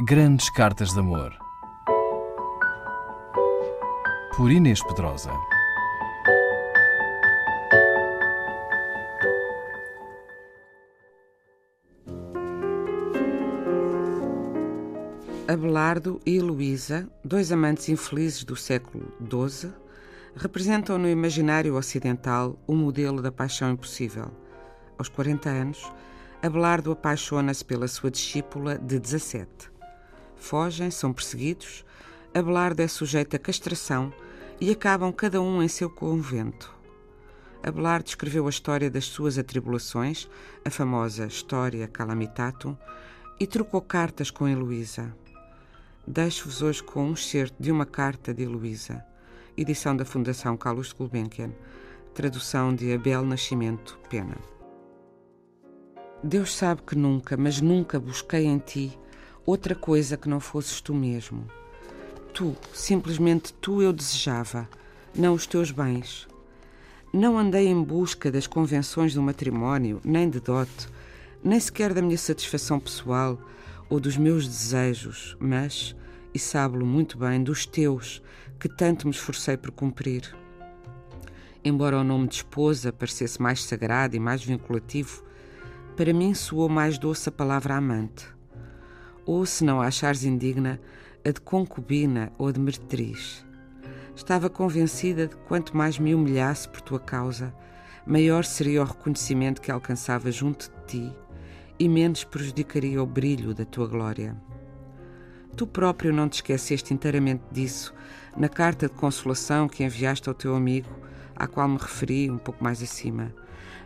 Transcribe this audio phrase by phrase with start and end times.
[0.00, 1.36] Grandes Cartas de Amor.
[4.36, 5.32] Por Inês Pedrosa.
[15.48, 19.72] Abelardo e Heloísa, dois amantes infelizes do século XII,
[20.36, 24.30] representam no imaginário ocidental o modelo da paixão impossível.
[24.96, 25.92] Aos 40 anos,
[26.40, 29.77] Abelardo apaixona-se pela sua discípula de 17.
[30.38, 31.84] Fogem, são perseguidos,
[32.34, 34.12] Abelardo é sujeito a castração
[34.60, 36.74] e acabam cada um em seu convento.
[37.62, 40.28] Abelardo escreveu a história das suas atribulações,
[40.64, 42.76] a famosa História Calamitatum,
[43.40, 45.14] e trocou cartas com Heloísa.
[46.06, 49.04] Deixo-vos hoje com um excerto de uma carta de Heloísa,
[49.56, 51.52] edição da Fundação Carlos Gulbenkian,
[52.14, 54.36] tradução de Abel Nascimento Pena.
[56.22, 58.98] Deus sabe que nunca, mas nunca busquei em ti
[59.50, 61.46] outra coisa que não fosses tu mesmo.
[62.34, 64.68] Tu, simplesmente tu eu desejava,
[65.14, 66.28] não os teus bens.
[67.14, 70.86] Não andei em busca das convenções do matrimónio, nem de dote,
[71.42, 73.38] nem sequer da minha satisfação pessoal
[73.88, 75.96] ou dos meus desejos, mas,
[76.34, 78.22] e sabe-lo muito bem, dos teus,
[78.60, 80.36] que tanto me esforcei por cumprir.
[81.64, 85.24] Embora o nome de esposa parecesse mais sagrado e mais vinculativo,
[85.96, 88.37] para mim soou mais doce a palavra amante.
[89.28, 90.80] Ou, se não a achares indigna,
[91.22, 93.44] a de concubina ou de meretriz.
[94.16, 97.54] Estava convencida de que quanto mais me humilhasse por tua causa,
[98.06, 101.16] maior seria o reconhecimento que alcançava junto de ti
[101.78, 104.34] e menos prejudicaria o brilho da tua glória.
[105.54, 107.92] Tu próprio não te esqueceste inteiramente disso
[108.34, 110.88] na carta de consolação que enviaste ao teu amigo,
[111.36, 113.34] à qual me referi um pouco mais acima.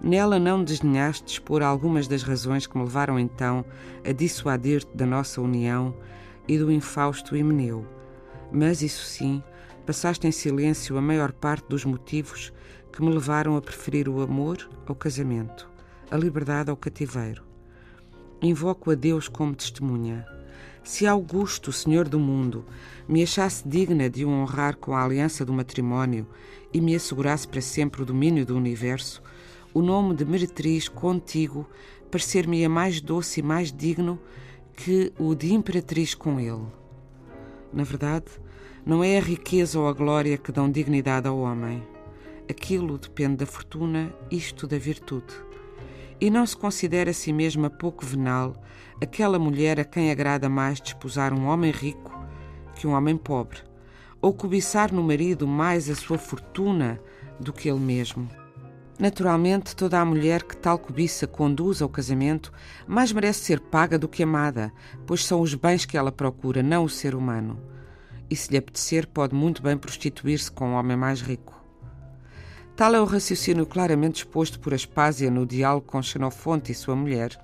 [0.00, 3.64] Nela não desdenhaste de expor algumas das razões que me levaram então
[4.04, 5.94] a dissuadir-te da nossa união
[6.46, 7.84] e do infausto Himeneu.
[8.52, 9.42] Mas, isso sim,
[9.84, 12.52] passaste em silêncio a maior parte dos motivos
[12.92, 15.68] que me levaram a preferir o amor ao casamento,
[16.10, 17.42] a liberdade ao cativeiro.
[18.40, 20.24] Invoco a Deus como testemunha.
[20.84, 22.64] Se Augusto, Senhor do mundo,
[23.06, 26.26] me achasse digna de o honrar com a aliança do matrimónio
[26.72, 29.22] e me assegurasse para sempre o domínio do universo,
[29.78, 31.64] o nome de meretriz contigo
[32.10, 34.18] parecer-me-ia mais doce e mais digno
[34.74, 36.66] que o de imperatriz com ele.
[37.72, 38.26] Na verdade,
[38.84, 41.80] não é a riqueza ou a glória que dão dignidade ao homem.
[42.50, 45.32] Aquilo depende da fortuna, isto da virtude
[46.20, 48.60] e não se considera a si mesma pouco venal
[49.00, 52.18] aquela mulher a quem agrada mais desposar um homem rico
[52.74, 53.60] que um homem pobre,
[54.20, 57.00] ou cobiçar no marido mais a sua fortuna
[57.38, 58.28] do que ele mesmo.
[58.98, 62.52] Naturalmente, toda a mulher que tal cobiça conduz ao casamento
[62.84, 64.72] mais merece ser paga do que amada,
[65.06, 67.62] pois são os bens que ela procura, não o ser humano.
[68.28, 71.56] E se lhe apetecer, pode muito bem prostituir-se com um homem mais rico.
[72.74, 77.38] Tal é o raciocínio claramente exposto por Aspásia no diálogo com Xenofonte e sua mulher,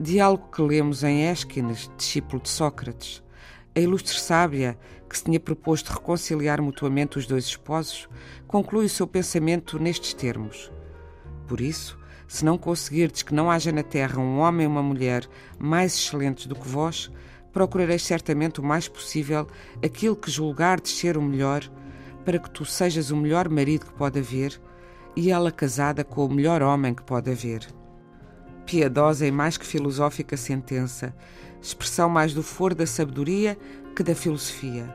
[0.00, 3.22] diálogo que lemos em Ésquines, discípulo de Sócrates.
[3.74, 4.78] A ilustre sábia,
[5.08, 8.08] que se tinha proposto reconciliar mutuamente os dois esposos,
[8.46, 10.70] conclui o seu pensamento nestes termos.
[11.48, 11.98] Por isso,
[12.28, 15.26] se não conseguirdes que não haja na terra um homem e uma mulher
[15.58, 17.10] mais excelentes do que vós,
[17.50, 19.48] procurareis certamente o mais possível
[19.82, 21.68] aquilo que julgardes ser o melhor
[22.24, 24.60] para que tu sejas o melhor marido que pode haver
[25.16, 27.66] e ela casada com o melhor homem que pode haver.
[28.66, 31.14] Piedosa e mais que filosófica sentença,
[31.62, 33.56] expressão mais do foro da sabedoria
[33.96, 34.94] que da filosofia.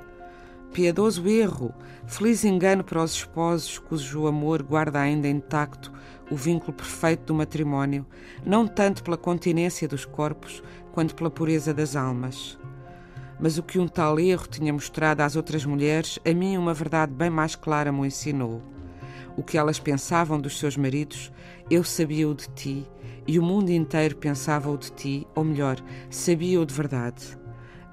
[0.73, 1.73] Piedoso erro,
[2.07, 5.93] feliz engano para os esposos cujo amor guarda ainda intacto
[6.29, 8.05] o vínculo perfeito do matrimónio,
[8.43, 12.57] não tanto pela continência dos corpos quanto pela pureza das almas
[13.39, 17.11] mas o que um tal erro tinha mostrado às outras mulheres, a mim uma verdade
[17.11, 18.61] bem mais clara me ensinou.
[19.35, 21.29] O que elas pensavam dos seus maridos,
[21.69, 22.87] eu sabia-o de ti,
[23.27, 25.77] e o mundo inteiro pensava-o de ti, ou melhor,
[26.09, 27.37] sabia-o de verdade.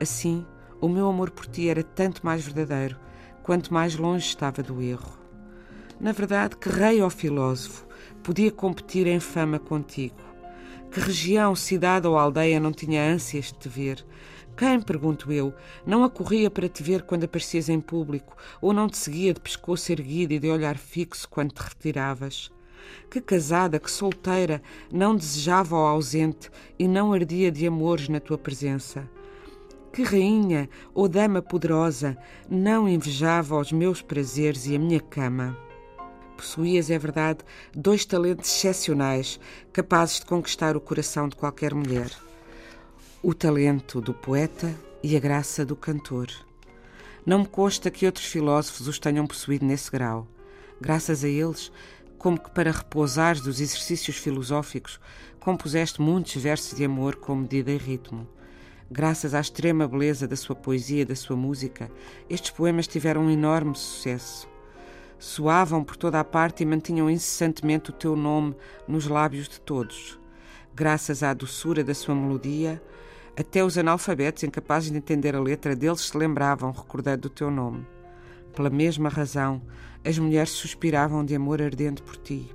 [0.01, 0.47] Assim,
[0.81, 2.97] o meu amor por ti era tanto mais verdadeiro,
[3.43, 5.19] quanto mais longe estava do erro.
[6.01, 7.87] Na verdade, que rei ou filósofo
[8.23, 10.17] podia competir em fama contigo?
[10.91, 14.05] Que região, cidade ou aldeia não tinha ânsias de te ver?
[14.57, 15.55] Quem, pergunto eu,
[15.87, 19.93] não acorria para te ver quando aparecias em público, ou não te seguia de pescoço
[19.93, 22.51] erguido e de olhar fixo quando te retiravas?
[23.11, 24.63] Que casada, que solteira,
[24.93, 29.09] não desejava o ausente e não ardia de amores na tua presença?
[29.93, 32.17] Que rainha ou dama poderosa
[32.49, 35.57] não invejava os meus prazeres e a minha cama?
[36.37, 37.41] Possuías, é verdade,
[37.75, 39.39] dois talentos excepcionais,
[39.73, 42.11] capazes de conquistar o coração de qualquer mulher
[43.23, 46.29] o talento do poeta e a graça do cantor.
[47.27, 50.27] Não me consta que outros filósofos os tenham possuído nesse grau.
[50.81, 51.71] Graças a eles,
[52.17, 54.99] como que para repousares dos exercícios filosóficos,
[55.39, 58.27] compuseste muitos versos de amor com medida e ritmo.
[58.93, 61.89] Graças à extrema beleza da sua poesia e da sua música,
[62.29, 64.49] estes poemas tiveram um enorme sucesso.
[65.17, 68.57] Soavam por toda a parte e mantinham incessantemente o teu nome
[68.89, 70.19] nos lábios de todos.
[70.75, 72.83] Graças à doçura da sua melodia,
[73.39, 77.87] até os analfabetos incapazes de entender a letra deles se lembravam, recordando o teu nome.
[78.53, 79.63] Pela mesma razão,
[80.05, 82.51] as mulheres suspiravam de amor ardente por ti.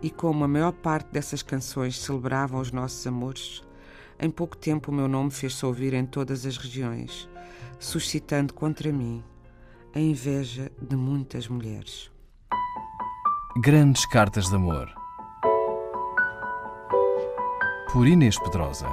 [0.00, 3.68] E como a maior parte dessas canções celebravam os nossos amores,
[4.20, 7.28] em pouco tempo o meu nome fez-se ouvir em todas as regiões,
[7.78, 9.24] suscitando contra mim
[9.94, 12.10] a inveja de muitas mulheres.
[13.56, 14.92] Grandes Cartas de Amor
[17.92, 18.86] por Inês Pedrosa.